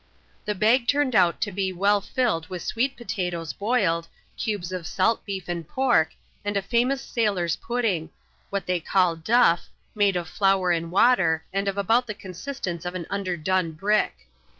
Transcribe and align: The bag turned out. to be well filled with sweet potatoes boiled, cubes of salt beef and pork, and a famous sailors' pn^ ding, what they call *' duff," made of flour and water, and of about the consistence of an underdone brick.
The 0.45 0.55
bag 0.55 0.87
turned 0.87 1.13
out. 1.15 1.39
to 1.41 1.51
be 1.51 1.71
well 1.71 2.01
filled 2.01 2.47
with 2.47 2.63
sweet 2.63 2.97
potatoes 2.97 3.53
boiled, 3.53 4.07
cubes 4.35 4.71
of 4.71 4.87
salt 4.87 5.23
beef 5.25 5.47
and 5.47 5.67
pork, 5.67 6.15
and 6.43 6.57
a 6.57 6.61
famous 6.63 7.03
sailors' 7.03 7.55
pn^ 7.55 7.81
ding, 7.83 8.09
what 8.49 8.65
they 8.65 8.79
call 8.79 9.15
*' 9.15 9.15
duff," 9.15 9.69
made 9.93 10.15
of 10.15 10.27
flour 10.27 10.71
and 10.71 10.89
water, 10.89 11.45
and 11.53 11.67
of 11.67 11.77
about 11.77 12.07
the 12.07 12.15
consistence 12.15 12.83
of 12.83 12.95
an 12.95 13.05
underdone 13.11 13.73
brick. 13.73 14.27